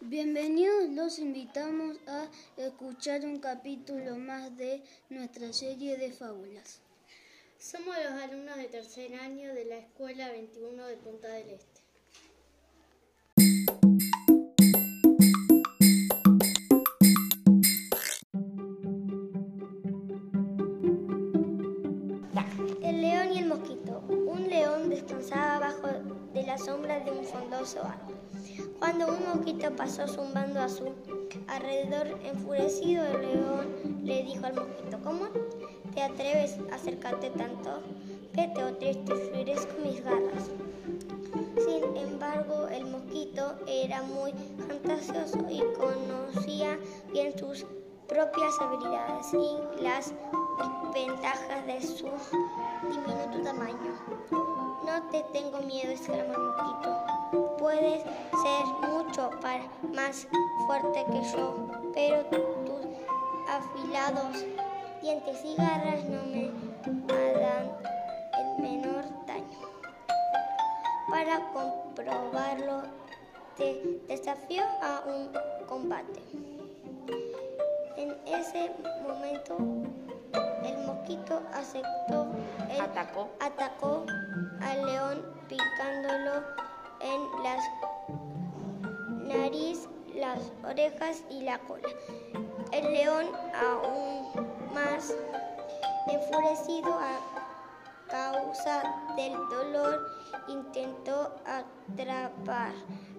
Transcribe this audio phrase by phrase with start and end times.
[0.00, 4.80] Bienvenidos, los invitamos a escuchar un capítulo más de
[5.10, 6.80] nuestra serie de fábulas.
[7.58, 11.80] Somos los alumnos de tercer año de la Escuela 21 de Punta del Este.
[22.82, 23.98] El león y el mosquito.
[24.08, 25.87] Un león descansaba bajo
[26.48, 28.16] la sombra de un frondoso árbol.
[28.78, 30.94] Cuando un mosquito pasó zumbando a su
[31.46, 35.26] alrededor enfurecido, el león le dijo al mosquito, ¿cómo
[35.94, 37.82] te atreves a acercarte tanto?
[38.32, 40.50] Vete o triste, con mis garras.
[41.66, 44.32] Sin embargo, el mosquito era muy
[44.66, 46.78] fantasioso y conocía
[47.12, 47.66] bien sus
[48.08, 50.14] propias habilidades y las
[50.94, 52.06] ventajas de su
[52.88, 54.47] diminuto tamaño.
[55.10, 57.56] Te tengo miedo, exclamó el mosquito.
[57.58, 59.30] Puedes ser mucho
[59.94, 60.28] más
[60.66, 62.86] fuerte que yo, pero tus
[63.48, 64.44] afilados
[65.00, 66.50] dientes y garras no me
[67.14, 67.72] harán
[68.38, 69.58] el menor daño.
[71.10, 72.82] Para comprobarlo,
[73.56, 75.30] te desafío a un
[75.66, 76.20] combate.
[77.96, 79.56] En ese momento,
[80.64, 82.26] el mosquito aceptó.
[82.70, 83.30] El atacó.
[83.40, 84.04] Atacó
[84.60, 86.44] al león picándolo
[87.00, 87.64] en las
[89.26, 91.88] nariz, las orejas y la cola.
[92.72, 95.14] El león, aún más
[96.06, 97.18] enfurecido a
[98.08, 98.82] causa
[99.16, 100.06] del dolor,
[100.48, 102.72] intentó atrapar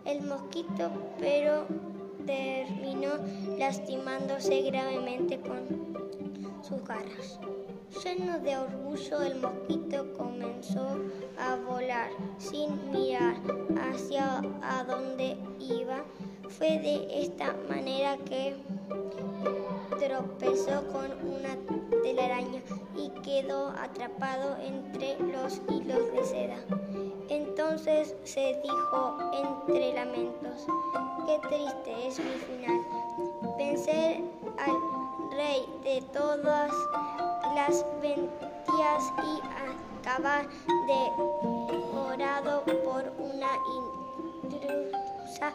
[0.05, 1.65] el mosquito, pero
[2.25, 3.13] terminó
[3.57, 5.89] lastimándose gravemente con
[6.61, 7.39] sus garras.
[7.91, 10.99] Lleno de orgullo, el mosquito comenzó
[11.39, 13.35] a volar sin mirar
[13.81, 16.03] hacia a dónde iba.
[16.49, 18.55] Fue de esta manera que
[19.99, 21.57] tropezó con una
[22.03, 22.61] telaraña
[22.95, 26.57] y quedó atrapado entre los hilos de seda.
[27.29, 30.67] Entonces se dijo entre lamentos,
[31.25, 32.81] qué triste es mi final.
[33.57, 34.21] Vencer
[34.57, 36.71] al rey de todas
[37.55, 39.41] las bestias y
[40.01, 40.47] acabar
[40.87, 43.51] devorado por una
[44.43, 45.53] intrusa